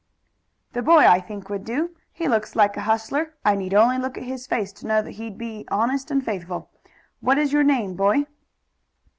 [0.73, 1.91] "The boy, I think, would do.
[2.11, 3.35] He looks like a hustler.
[3.45, 6.71] I need only look at his face to know that he'd be honest and faithful.
[7.19, 8.25] What is your name, boy?"